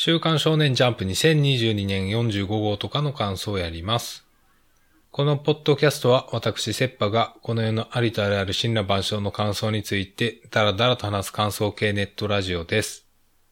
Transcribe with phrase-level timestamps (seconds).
[0.00, 4.24] 週刊少年ジャンプ2022年45号とかの感想をやります。
[5.10, 13.06] このポッドキャストは私、セッパがこの世のありとあらゆる神羅万象の感想についてダラダラと話す感想系ネットラジオです。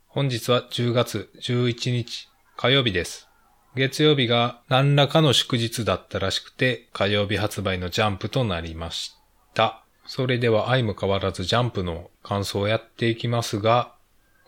[0.07, 3.27] 本日は10月11日火曜日です。
[3.75, 9.17] 月曜日が何らかの祝日だったらしくて火曜日発売のジャンプとなりまし
[9.53, 9.83] た。
[10.07, 13.96] それでは相も変わらずジャンプの感想をやっていきますが、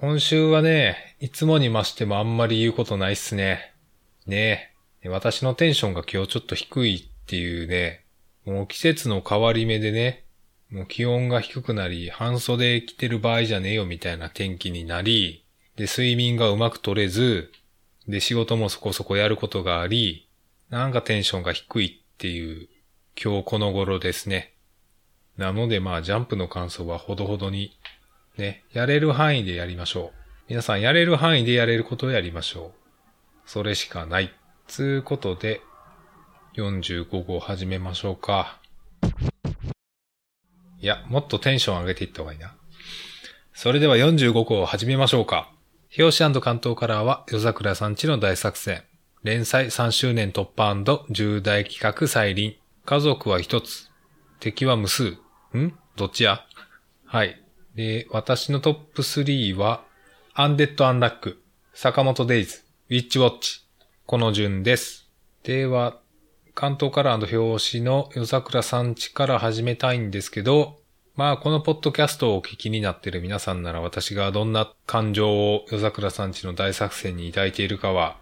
[0.01, 3.75] 今週はね、いつもに増してもあんまり言うことないっすね。
[4.27, 5.09] ねえ。
[5.09, 8.05] 私のテンションが今日ちょっと低いっていうね、
[8.45, 10.25] もう季節の変わり目でね、
[10.71, 17.51] もう気温が低くなり、半袖着てる場合じゃねえよみたいな天気になり、で、睡眠がうまく取れず、
[18.07, 20.29] で、仕事もそこそこやることがあり、
[20.71, 22.69] なんかテンションが低いっていう、
[23.21, 24.55] 今日この頃ですね。
[25.37, 27.77] なのでまあ、ジャンプの感想はほどほどに、
[28.39, 30.19] ね、やれる範囲でやりましょう。
[30.49, 32.79] 皆さんやれる範囲でやれることをやりましょう。
[33.45, 34.33] それしかない。
[34.69, 35.61] つうことで、
[36.55, 38.61] 45号始めましょうか。
[40.81, 42.55] いや、もっとテンション上げていった方がいいな。
[43.53, 45.51] それでは45号を始めましょうか。
[45.99, 48.85] 表紙関東カラーは夜桜さんちの大作戦。
[49.25, 50.77] 連載3周年突破
[51.11, 52.55] 重大企画再臨。
[52.85, 53.91] 家族は一つ。
[54.39, 55.17] 敵は無数。
[55.57, 55.75] ん？
[55.97, 56.47] どっちや？
[57.07, 57.43] はい。
[57.79, 59.85] で、私のトップ3は、
[60.35, 61.41] アンデッド・アンラック、
[61.73, 63.61] 坂本デイズ、ウィッチウォッチ。
[64.05, 65.09] この順です。
[65.45, 66.01] では、
[66.57, 70.81] 関東カラーの表紙の夜桜さんちから始めたいんですけど、
[71.15, 78.17] まあこのポッドキャストをお聞きになっている皆さんなら私がどんな感情を夜桜さんちの大作戦に抱いているかは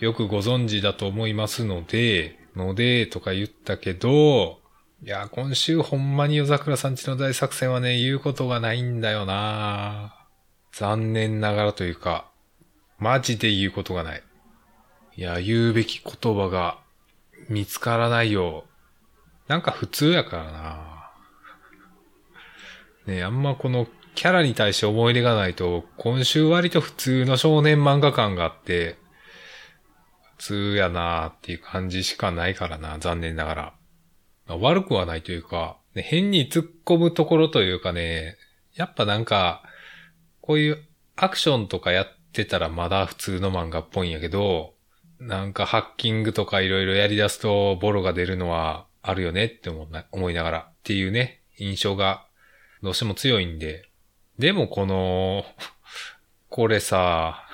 [0.00, 4.57] よくご存知だと思いますので、のでとか言ったけど、
[5.00, 10.26] いや、今週ほんまに夜桜さんちの大作戦はね、言うことがないんだよな
[10.72, 12.28] 残念ながらというか、
[12.98, 14.22] マジで言うことがない。
[15.16, 16.78] いや、言うべき言葉が
[17.48, 18.64] 見つからないよ。
[19.46, 21.10] なんか普通やからな
[23.06, 28.98] ねあんまこのキャラに対して思い入れがないと、今週割と普通の少年漫画感があって、
[30.38, 33.77] 普通やなーっていう感じしかないからな、残念ながら。
[34.56, 38.36] 悪くはないというか、ね、変に突っ込むところというかね、
[38.74, 39.62] やっぱなんか、
[40.40, 40.84] こういう
[41.16, 44.74] アクションとかやってたらまだ普通の漫画っぽいんやけど、
[45.18, 52.24] なんかハッキングとかいろいろやり出すとボロが出るのはあるよねって思な思いながらっていうね、印象が
[52.82, 53.88] どうしても強いんで。
[54.38, 55.44] でもこの、
[56.48, 57.44] これさ、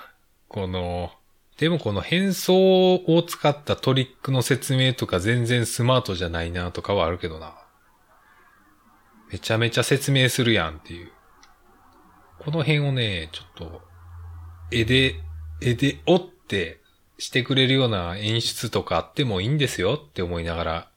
[0.49, 1.10] この、
[1.59, 7.54] でもこの変装を使ったトリックの説明とか全然スマートじゃないなとかはあるけどな。
[9.31, 11.12] めちゃめちゃ説明するやんっていう。
[12.41, 13.82] この辺をね、ちょっと、
[14.70, 15.15] 絵で、
[15.60, 16.81] 絵で折って
[17.19, 20.91] してくれるような演出とかあってもいいんですよって思いながら、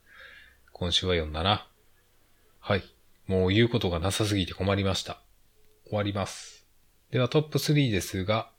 [0.72, 1.68] 今週は読んだな。
[2.59, 2.84] はい。
[3.28, 5.22] もう言うことがなさすぎて困りました。
[5.85, 6.66] 終わります。
[7.12, 8.51] ではトップ3ですが、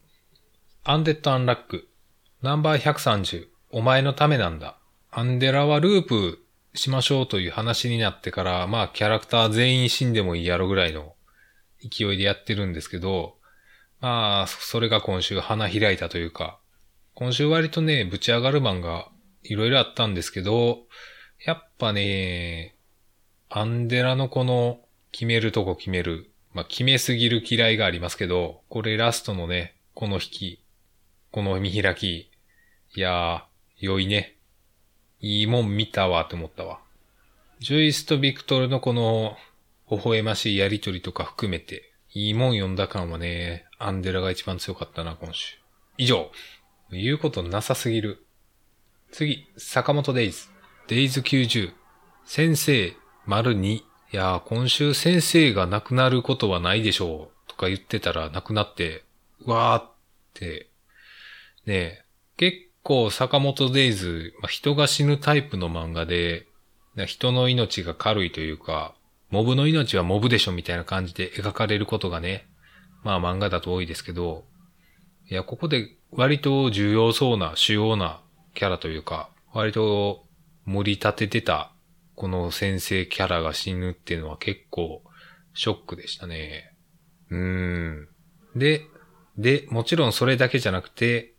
[0.85, 1.89] アンデッド・アンラック、
[2.41, 4.79] ナンバー130、お前のためなんだ。
[5.11, 6.45] アンデラはループ
[6.75, 11.15] しましょうという話になってから、まあキャラクター全員死んでもいいやろぐらいの
[11.83, 13.37] 勢いでやってるんですけど、
[14.01, 16.59] まあ、それが今週花開いたというか、
[17.15, 19.11] 今週割とね、ぶち上がる漫画
[19.43, 20.85] いろいろあったんですけど、
[21.45, 22.77] やっぱね、
[23.51, 30.65] アンデラのこの決めるとこ決める、まあ決めすぎる嫌いがありますけど、これラストのね、この引き、
[31.31, 32.31] この見開き、
[32.97, 34.37] いやー、良いね。
[35.21, 36.81] いいもん見たわって思ったわ。
[37.61, 39.37] ジュイスとビクトルのこの、
[39.91, 45.59] 微笑ましいやりとりとか含めて、いいもん読んだ感はね、アンデラが一番強かったな、今週。
[45.99, 46.31] 以上。
[46.91, 48.25] 言うことなさすぎる。
[49.11, 50.49] 次、坂本デイズ。
[50.87, 51.73] デイズ90。
[52.25, 52.95] 先生、
[53.27, 53.75] 丸2。
[53.75, 57.49] いやー、今週先生が亡くなることはないでしょう。
[57.51, 59.05] とか言ってたら亡くなって、
[59.45, 59.93] うわーっ
[60.33, 60.68] て。
[61.69, 62.03] ね、
[62.39, 66.47] 結構坂本デイズ、まあ、人が死ぬタイプの漫画で、
[67.07, 68.95] 人の命が軽いというか、
[69.29, 72.49] モブの命はモブでしょみたいな感じで描かれることがね、
[73.05, 74.47] まあ漫画だと多いですけど、
[75.31, 78.23] いや、ここで割と重要そうな、主要な
[78.55, 80.25] キャラというか、割と
[80.65, 81.75] 盛り立ててた、
[82.15, 85.03] この先生キャラが死ぬっていうのは結構
[85.53, 86.73] ショックでしたね。
[87.29, 88.09] うーん。
[88.57, 88.87] で、
[89.37, 91.35] で、もちろんそれだけじゃなくて、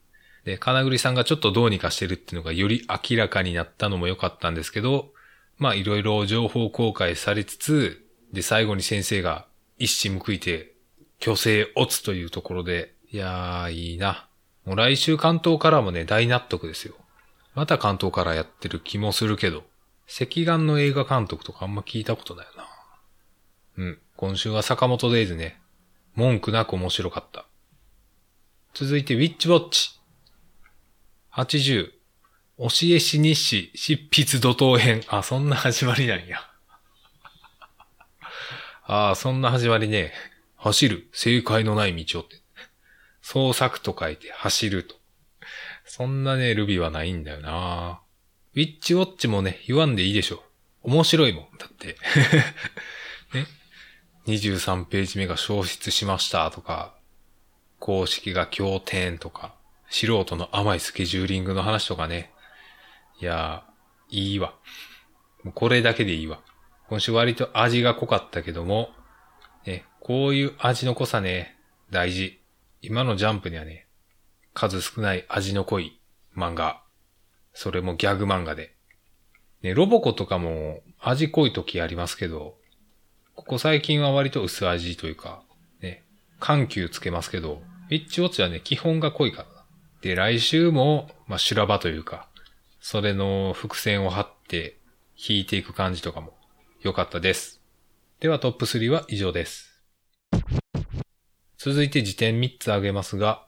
[0.50, 5.12] で、金栗さんがちょっとどうにかしてるっていうのがより明らかになったのも良かったんですけど、
[5.60, 8.04] まあいろいろ情報公開されつつ、
[8.34, 9.46] で、最後に先生が
[9.78, 10.74] 一矢報いて、
[11.22, 14.28] 虚勢落つというところで、いやー、いいな。
[14.66, 16.96] もう来週関東からもね、大納得ですよ。
[17.54, 19.64] また関東からやってる気もするけど、
[20.08, 22.66] 赤眼の映画監督とかあんま聞いたことないよな。
[23.78, 24.00] うん。
[24.16, 25.62] 今週は坂本デイズね。
[26.16, 27.46] 文句なく面白かった。
[28.74, 29.99] 続いて、ウィッチウォッチ。
[31.46, 31.92] 80。
[32.58, 35.02] 教えし日誌、執筆怒涛編。
[35.08, 36.40] あ、そんな始まりなんや。
[38.84, 40.12] ああ、そんな始まりね。
[40.58, 42.36] 走る、正解のない道をって。
[43.22, 44.96] 創作と書いて走ると。
[45.86, 48.02] そんなね、ルビはないんだよな
[48.56, 50.44] ウィッチウォッチもね、言わんでいいでしょ。
[50.84, 51.48] 面白いもん。
[51.58, 51.96] だって。
[53.34, 53.46] ね。
[54.28, 56.94] 23ページ目が消失しましたとか、
[57.80, 59.56] 公式が経典とか、
[59.90, 62.32] 素人の甘いスケジューリングの話とかね。
[63.20, 63.64] いや
[64.10, 64.54] いいわ。
[65.44, 66.42] もうこれだけでいいわ。
[66.88, 68.90] 今週割と味が濃かったけども、
[69.66, 71.58] ね、こういう味の濃さね、
[71.92, 72.40] 大事。
[72.82, 73.88] 今のジャンプにはね、
[74.54, 76.00] 数少ない味の濃い
[76.36, 76.82] 漫画。
[77.54, 78.76] それもギャグ漫画で。
[79.62, 82.58] ね、ロボコとかも味濃い時ありますけど、
[83.36, 85.44] ここ最近は割と薄味というか、
[85.82, 86.04] ね、
[86.40, 89.59] 緩急つけますけど、ウィッチウォッチはね、基本が濃いから。
[90.02, 92.30] で、来週も、まあ、修羅場というか、
[92.80, 94.78] それの伏線を張って
[95.18, 96.34] 引いていく感じとかも
[96.82, 97.62] 良かったです。
[98.22, 99.84] ではトップ3は以上です。
[101.58, 103.46] 続いて辞典3つ挙げますが、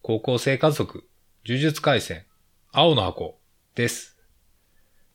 [0.00, 1.04] 高校生家族、
[1.46, 2.24] 呪術回戦、
[2.72, 3.38] 青の箱
[3.74, 4.16] です。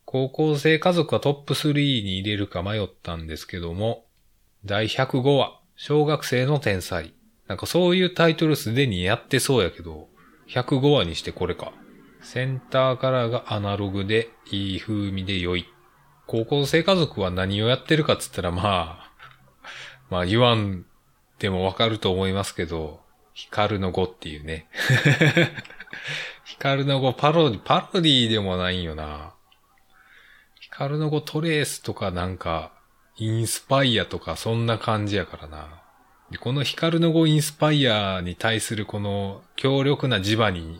[0.05, 4.05] 高校生家族はトップ3に入れるか迷ったんですけども、
[4.65, 7.13] 第105話、小学生の天才。
[7.47, 10.07] なんかそういうタイトルすでにやってそうやけど、
[10.49, 11.71] 105話にしてこれか。
[12.21, 15.65] センターカラーがアナログでいい風味で良い。
[16.27, 19.11] 高校生家族は何をやってるかっつったらまあ、
[20.09, 20.85] まあ言わん
[21.37, 23.01] でもわかると思いますけど、
[23.33, 24.69] ヒカルの語っていうね。
[26.45, 29.33] ヒカルの語パロディ、パロディでもないんよな。
[30.59, 32.73] ヒカルの語トレースとかなんか、
[33.17, 35.83] インスパイアとかそんな感じやからな。
[36.37, 40.79] このヒカルの語インスパイアに対するこの強力な磁場に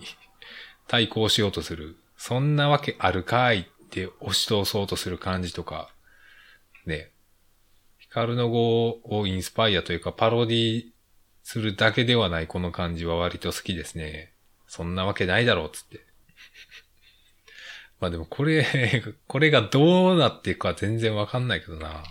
[0.87, 1.97] 対抗しようとする。
[2.17, 5.89] そんなわけあるかいって押し通そうとする感じとか、
[6.85, 7.09] ね。
[7.97, 10.85] ヒカルの語をインスパイアというかパロディ
[11.43, 14.33] するだけではないこの感じは割と好きですね。
[14.67, 16.05] そんなわけないだろう、つって。
[17.99, 18.65] まあでもこれ、
[19.27, 22.03] これがどうなっていくか全然わかんないけどな。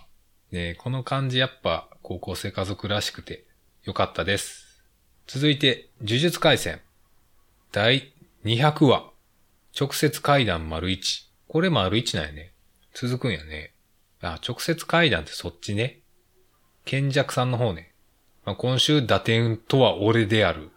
[0.50, 3.44] ねこの感じやっぱ高校生家族らしくて
[3.84, 4.82] よかったです。
[5.26, 6.80] 続いて、呪術回戦。
[7.70, 8.14] 第
[8.44, 9.10] 200話。
[9.78, 11.26] 直接階段丸1。
[11.48, 12.52] これ丸1なんやね。
[12.94, 13.72] 続くんやね。
[14.20, 16.00] あ、直接階段ってそっちね。
[16.84, 17.92] 賢弱さんの方ね。
[18.44, 20.70] まあ、今週打点とは俺である。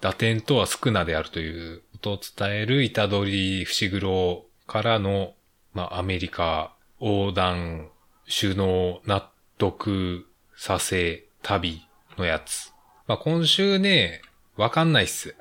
[0.00, 5.34] 打点とは少なであるということを伝える板取伏黒からの、
[5.72, 7.90] まあ、アメリカ横断、
[8.28, 11.82] 首脳、納得させ、旅
[12.18, 12.72] のやつ。
[13.06, 14.20] まあ、今週ね、
[14.56, 15.34] わかんないっす。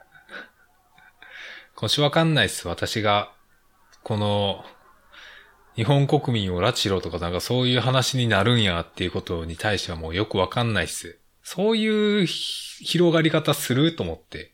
[1.76, 2.68] 今週わかんないっす。
[2.68, 3.34] 私が、
[4.04, 4.66] この、
[5.76, 11.20] 日本国民を拉致ろとかなんかそういう話になるんやっていうことに対してはもうよくわかんないっす。
[11.44, 14.54] そういう広がり方すると思って。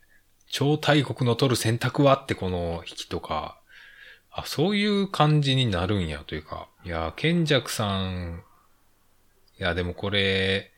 [0.49, 3.59] 超大国の取る選択はってこの引きとか、
[4.31, 6.67] あ、そういう感じになるんやというか。
[6.85, 8.43] いや、賢弱さん、
[9.57, 10.71] いや、でもこれ、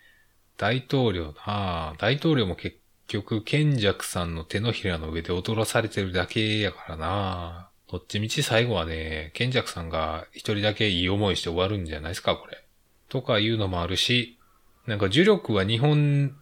[0.57, 12.63] 大統領な大統領も結局、賢弱さんの手のひらの上で踊らされてるだけやからなどっちみち最後はね、賢弱さんが一人だけいい思いして終わるんじゃないですか、これ。
[13.09, 14.37] とかいうのもあるし、
[14.85, 16.35] なんか呪力は日本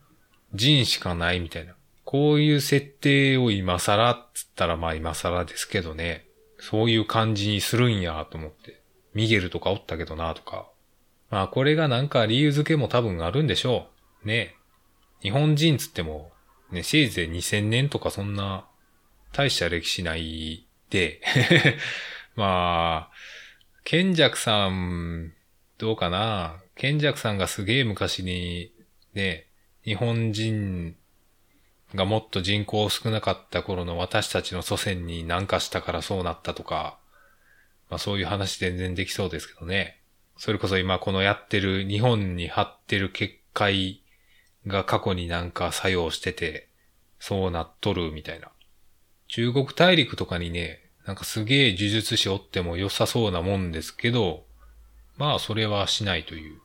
[0.54, 1.74] 人しかないみたいな。
[2.04, 6.26] こういう設定を今更っつったらまあ今更ですけどね。
[6.60, 8.83] そういう感じにするんやと思って。
[9.14, 10.68] ミゲルとかおったけどなとか。
[11.30, 13.88] まあこれがなんか理由付けも多分あるんでしょ
[14.24, 14.28] う。
[14.28, 14.56] ね。
[15.22, 16.32] 日本人つっても、
[16.72, 18.68] ね、せいぜい2000年とかそんな
[19.32, 21.22] 大した歴史ないで、
[22.36, 23.12] まあ、
[23.84, 25.34] 賢弱さん、
[25.78, 28.72] どうかな賢弱さんがすげえ昔に、
[29.14, 29.48] ね、
[29.84, 30.96] 日本人
[31.96, 36.98] がもっと人口少なかった頃の私たちの祖先に何かしたからそうなったとか、
[37.94, 40.00] まあそういう話全然できそうですけどね。
[40.36, 44.02] それこそ今このやってる日本に張ってる結界
[44.66, 46.70] が過去になんか作用してて、
[47.20, 48.50] そうなっとるみたいな。
[49.28, 54.48] 中国大陸とかにね、なんかすげえ呪術師おっても良さそうなもんですけど、
[55.18, 56.60] まあそれはしないという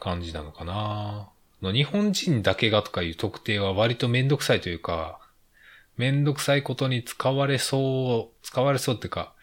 [0.00, 1.28] 感じなのかな。
[1.60, 5.20] 日本人だけがとかいう特定は割とめんどくさいというか、
[5.98, 9.35] めんどくさいことに使われそう、使われそうっていうか、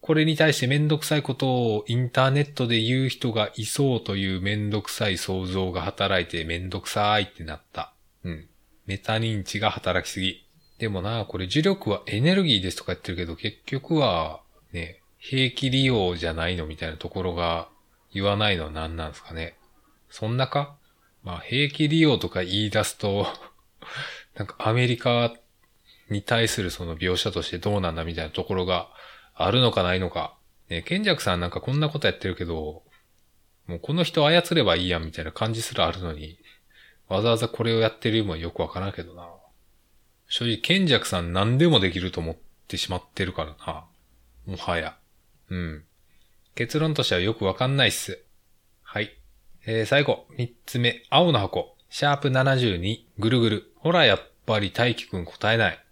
[0.00, 7.92] これに対してめんどくさいことをインターネットで言う人がいそうというめんどくさい想像が働いてめんどくさいってなった。
[8.24, 8.48] うん。
[8.86, 10.46] メタ認知が働きすぎ。
[10.78, 14.40] でもな、これ磁力はエネルギーですとか言ってるけど、結局は、
[14.72, 17.68] ね、兵器利用じゃないのみたいなところが
[18.14, 19.54] 言わないのは何なんですかね。
[20.08, 20.76] そんなか？
[21.22, 23.26] まあ、兵器利用とか言い出すと
[24.34, 25.34] なんかアメリカ
[26.08, 28.88] に対するその描写としてどうなんだみたいなところが
[29.42, 30.36] あるのかないのか。
[30.68, 32.82] ね、賢弱さんなんかこんなことやってるけど、
[33.66, 36.38] もうこの人操ればいいやんみたいな感じすらあるのに、
[37.08, 39.28] わざわざこれをやってる意味はよくわからんけどな。
[40.28, 42.36] 正直、賢弱さん何でもできると思っ
[42.68, 43.84] てしまってるからな。
[44.46, 44.96] もはや。
[45.48, 45.84] うん。
[46.54, 48.22] 結論としてはよくわかんないっす。
[48.82, 49.16] はい。
[49.66, 51.76] えー、最後、三つ目、青の箱。
[51.88, 53.72] シャープ72、ぐるぐる。
[53.76, 55.84] ほら、やっぱり大輝くん答えない。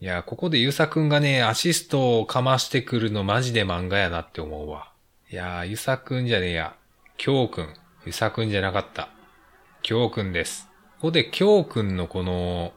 [0.00, 4.92] いや、ここでゆさくんがね、アシストをかましてくるのマジで漫画やなって思うわ。
[5.28, 6.76] いやゆさくんじゃねえや。
[7.16, 7.74] きょうくん。
[8.06, 9.08] ゆさくんじゃなかった。
[9.82, 10.68] きょうくんです。
[10.98, 12.74] ここできょうくんのこの、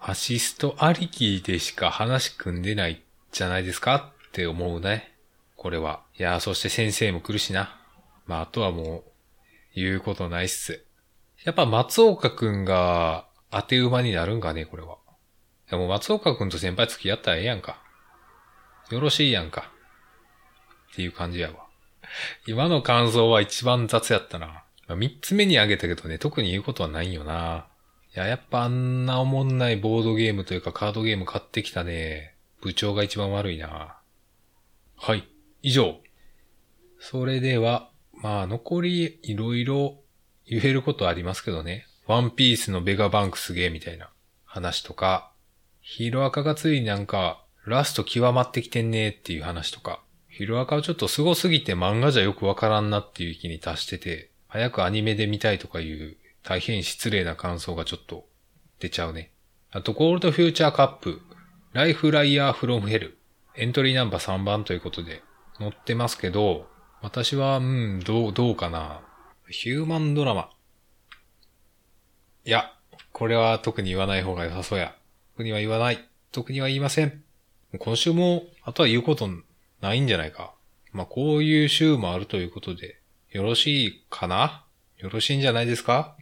[0.00, 4.12] アシストありきでしか話組んでないじゃないですか？
[4.28, 5.14] って思うね。
[5.56, 6.02] これは。
[6.18, 7.78] いやそして先生も来るしな。
[8.26, 9.12] まあ、あとはもう、
[9.76, 10.84] 言うことないっす。
[11.44, 14.96] やっぱ松岡くんが当て馬になるんかね、これは。
[15.70, 17.82] でも松岡くんと先輩付き合ったらええやんか。
[18.90, 19.72] よろしいやんか。
[20.92, 21.66] っていう感じやわ。
[22.46, 24.62] 今の感想は一番雑やったな。
[24.88, 27.66] 三つ目にあげたけどね、特に言うことはないよな。
[28.14, 32.34] いや、やっぱあんなおもんないボードゲームというかカードゲーム買ってきたね。
[32.62, 33.98] 部長が一番悪いな。
[34.96, 35.28] はい。
[35.62, 35.96] 以上。
[37.00, 39.98] それでは、まあ残りいろいろ
[40.46, 41.86] 言えることありますけどね。
[42.06, 44.10] ワンピースのベガバンクすげえみたいな
[44.44, 45.32] 話とか、
[45.88, 58.26] ヒロアカがついになんか、ラスト極まってきてんねーっていう話とか、ヒロアカはちょっと凄すぎて漫画じゃよくわからんなっていう域に達してて、早くアニメで見たいとかいう大変失礼な感想がちょっと
[58.80, 59.30] 出ちゃうね。
[59.70, 61.20] あと、ゴールドフューチャーカップ、
[61.72, 63.16] ライフライヤーフロムヘル、
[63.54, 65.22] エントリーナンバー3番ということで
[65.60, 66.66] 載ってますけど、
[67.00, 69.02] 私は、うん、どう、どうかな。
[69.48, 70.50] ヒューマンドラマ。
[72.44, 72.72] いや、
[73.12, 74.95] これは特に言わない方が良さそうや。
[75.36, 76.02] 特には言わない。
[76.32, 77.22] 特には言いません。
[77.78, 79.28] 今週も、あとは言うこと
[79.82, 80.54] ないんじゃないか。
[80.92, 83.00] まあ、こういう週もあるということで、
[83.32, 84.64] よろしいかな？
[84.96, 86.16] よろしいんじゃないですか？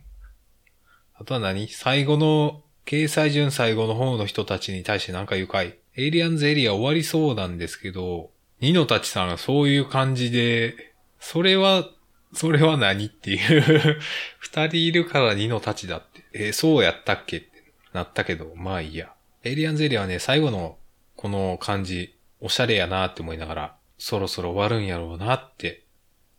[1.14, 1.68] あとは何？
[1.68, 11.88] 最後の、掲載順最後の方の人たちに対して何か言うかいエイリアンズエリア終わりそうなんですけど、ニノたちさんがそういう感じで、それは、
[12.32, 14.00] それは何っていう
[14.40, 16.24] 二人いるからニノたちだって。
[16.32, 17.48] えー、そうやったっけ
[17.94, 19.14] なったけど、まあいいや。
[19.42, 20.76] エイリアンズエリアはね、最後の
[21.16, 25.84] この感じ、おしゃれやなって思いながら、そろそろ終わるんやろうなって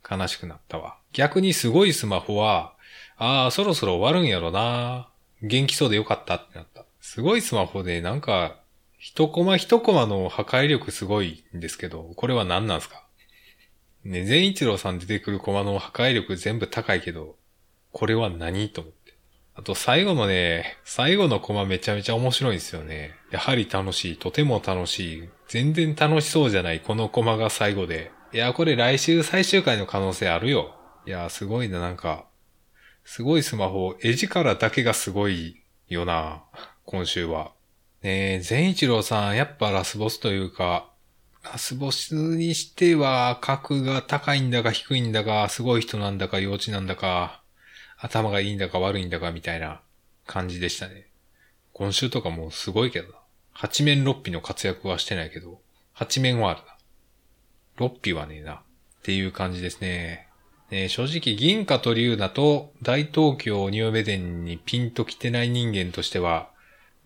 [0.08, 0.98] 悲しくなったわ。
[1.12, 2.74] 逆にすごいスマホは、
[3.16, 5.08] ああ、そろそろ終わるんやろうな。
[5.42, 6.84] 元気そうでよかったってなった。
[7.00, 8.60] すごいスマホでなんか、
[8.98, 13.04] 一コマ一コマの破壊力すごいんですけど、これは何なんすか？
[14.04, 17.36] ね、善一郎さん出てくるコマの破壊力全部高いけど、
[17.92, 19.05] これは何と思って？
[19.58, 23.14] あと最後のね、最後のコマめちゃめちゃ面白いんですよね。
[23.30, 24.16] やはり楽しい。
[24.18, 25.28] とても楽しい。
[25.48, 28.12] 全然楽しそうじゃないこのコマが最後で。
[28.34, 30.74] いや、これ来週最終回の可能性あるよ。
[31.06, 32.26] いや、すごいな、なんか。
[33.04, 36.44] すごいスマホ、絵力だけがすごいよな。
[36.84, 37.52] 今週は。
[38.02, 40.90] ねえ、善一郎さん、やっぱラスボスというか、
[41.42, 47.42] ラスボスにしては、格が高いんだか低いんだか、すごい人なんだか幼稚なんだか、
[48.06, 49.80] 頭がいいんだか悪いんだかみたいな
[50.26, 51.08] 感じでしたね。
[51.72, 53.18] 今週とかもうすごいけどな。
[53.52, 55.60] 八面六臂の活躍はしてないけど、
[55.92, 56.76] 八面はあるな。
[57.76, 58.54] 六匹はねえな。
[58.54, 58.58] っ
[59.02, 60.28] ていう感じですね。
[60.70, 66.50] ね正直銀貨と竜だと大東京ニューベデンにピンと来てない人間としては、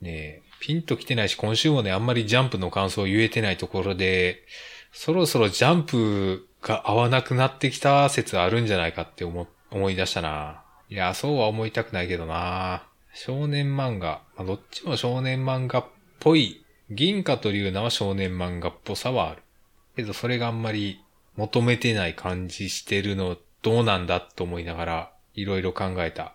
[0.00, 4.44] ねピンと来てないし、今週もね、あんまりジャンプの感想を言えてないところで、
[4.92, 10.62] そろそろジャンプが合わなくなってきた説あるんじゃないかって思、思い出したな。
[10.90, 12.82] いや、そうは思いたくないけどな。
[13.14, 14.22] 少年漫画。
[14.36, 15.84] まあ、どっちも少年漫画っ
[16.18, 16.64] ぽい。
[16.90, 19.42] 銀貨と竜奈は少年漫画っぽさはある。
[19.94, 21.00] けど、それがあんまり
[21.36, 26.34] 求めてない感じしてるのどうなんだと思いながら、いろいろ考えた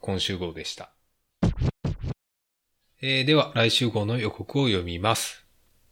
[0.00, 0.90] 今週号でした。
[3.02, 5.44] えー、では、来週号の予告を読みます。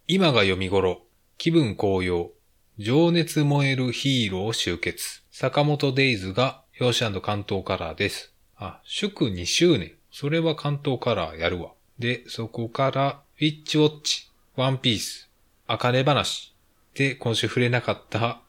[0.07, 1.02] 今が読み頃、
[1.37, 2.30] 気分高揚、
[2.78, 8.33] 情熱燃えるヒーロー集結、坂本デイズが表紙関東カラーです。
[8.57, 9.93] あ、祝2周年。
[10.11, 11.73] それは関東カラーやるわ。
[11.99, 15.29] で、そこから、ウィッチウォッチ、ワンピース、
[15.67, 16.55] あかね話。
[16.95, 18.41] で、今週触れなかった、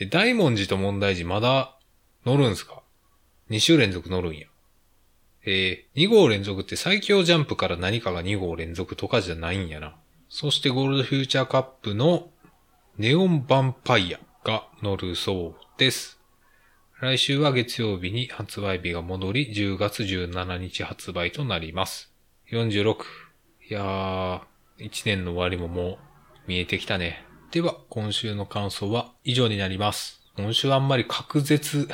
[0.00, 1.76] え、大文字と問題児まだ
[2.24, 2.82] 乗るんすか
[3.50, 4.48] ?2 週連続乗るんや。
[5.44, 9.94] えー、2号連続って最強ジャンプから何かが2号連続とかじゃないんやな。
[10.28, 12.30] そしてゴールドフューチャーカップの
[12.98, 16.18] ネオンヴァンパイアが乗るそうです。
[16.98, 22.10] 来週は月曜日に発売日が戻り、10月17日発売となります。
[22.50, 22.96] 46。
[23.68, 24.40] いやー、
[24.78, 25.98] 1年の終わりももう
[26.46, 27.22] 見えてきたね。
[27.50, 30.22] では、今週の感想は以上になります。
[30.38, 31.86] 今週あんまり確絶、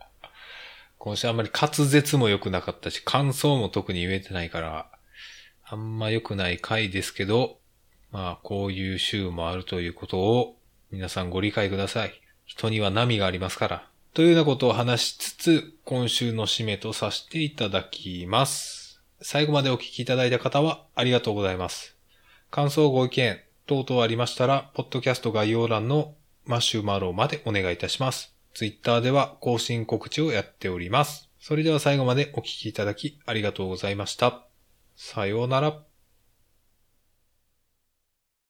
[0.98, 4.90] 今週あんまり滑舌も良くなかったし、感想も特に言えてないから、
[5.64, 7.58] あんま良くない回ですけど、
[8.10, 10.58] まあ、こういう週もあるということを
[10.90, 12.27] 皆さんご理解ください。
[12.48, 13.88] 人には波がありますから。
[14.14, 19.00] というようなことを話しつつ、今週の締めとさせていただきます。
[19.20, 21.96] 最後までお聞きいただいた方はありがとうございます。
[22.50, 26.14] 感想ご意見等々ありましたら、ポッドキャスト概要欄の
[26.46, 28.34] マシュマロまでお願いいたします。
[28.54, 31.28] ツイッターでは更新告知をやっております。
[31.38, 34.46] それでは最後までお聞きいただきありがとうございました。
[34.96, 35.87] さようなら。